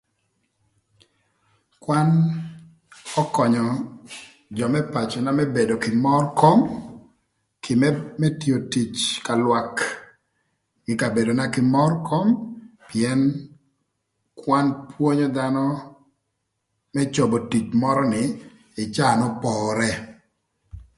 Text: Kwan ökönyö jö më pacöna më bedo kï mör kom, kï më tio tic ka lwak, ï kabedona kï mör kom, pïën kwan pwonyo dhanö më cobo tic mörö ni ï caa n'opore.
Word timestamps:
Kwan 1.83 2.07
ökönyö 3.21 3.67
jö 4.57 4.65
më 4.73 4.81
pacöna 4.93 5.31
më 5.39 5.45
bedo 5.55 5.75
kï 5.83 5.91
mör 6.05 6.25
kom, 6.39 6.59
kï 7.63 7.73
më 8.21 8.27
tio 8.41 8.57
tic 8.73 8.93
ka 9.25 9.33
lwak, 9.43 9.75
ï 10.91 10.93
kabedona 11.01 11.45
kï 11.53 11.61
mör 11.73 11.93
kom, 12.09 12.27
pïën 12.87 13.21
kwan 14.41 14.67
pwonyo 14.89 15.27
dhanö 15.37 15.65
më 16.93 17.01
cobo 17.15 17.37
tic 17.51 17.65
mörö 17.81 18.03
ni 18.13 18.23
ï 18.81 18.85
caa 18.95 19.13
n'opore. 19.17 19.91